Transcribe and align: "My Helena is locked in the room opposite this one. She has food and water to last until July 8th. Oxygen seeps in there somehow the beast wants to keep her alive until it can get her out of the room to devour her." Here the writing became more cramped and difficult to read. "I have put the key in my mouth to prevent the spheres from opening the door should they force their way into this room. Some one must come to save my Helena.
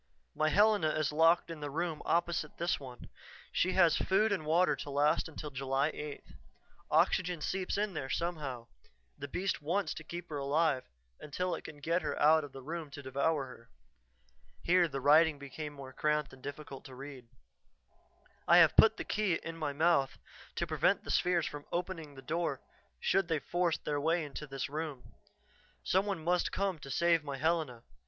"My 0.33 0.49
Helena 0.49 0.89
is 0.89 1.11
locked 1.11 1.51
in 1.51 1.59
the 1.59 1.69
room 1.69 2.01
opposite 2.05 2.57
this 2.57 2.79
one. 2.79 3.07
She 3.51 3.73
has 3.73 3.97
food 3.97 4.31
and 4.31 4.47
water 4.47 4.75
to 4.77 4.89
last 4.89 5.29
until 5.29 5.51
July 5.51 5.91
8th. 5.91 6.33
Oxygen 6.89 7.39
seeps 7.39 7.77
in 7.77 7.93
there 7.93 8.09
somehow 8.09 8.65
the 9.15 9.27
beast 9.27 9.61
wants 9.61 9.93
to 9.93 10.03
keep 10.03 10.27
her 10.29 10.39
alive 10.39 10.85
until 11.19 11.53
it 11.53 11.63
can 11.63 11.77
get 11.77 12.01
her 12.01 12.19
out 12.19 12.43
of 12.43 12.51
the 12.51 12.63
room 12.63 12.89
to 12.89 13.03
devour 13.03 13.45
her." 13.45 13.69
Here 14.63 14.87
the 14.87 14.99
writing 14.99 15.37
became 15.37 15.73
more 15.73 15.93
cramped 15.93 16.33
and 16.33 16.41
difficult 16.41 16.83
to 16.85 16.95
read. 16.95 17.27
"I 18.47 18.57
have 18.57 18.75
put 18.75 18.97
the 18.97 19.03
key 19.03 19.35
in 19.35 19.55
my 19.55 19.71
mouth 19.71 20.17
to 20.55 20.65
prevent 20.65 21.03
the 21.03 21.11
spheres 21.11 21.45
from 21.45 21.67
opening 21.71 22.15
the 22.15 22.23
door 22.23 22.59
should 22.99 23.27
they 23.27 23.37
force 23.37 23.77
their 23.77 24.01
way 24.01 24.25
into 24.25 24.47
this 24.47 24.67
room. 24.67 25.13
Some 25.83 26.07
one 26.07 26.23
must 26.23 26.51
come 26.51 26.79
to 26.79 26.89
save 26.89 27.23
my 27.23 27.37
Helena. 27.37 27.83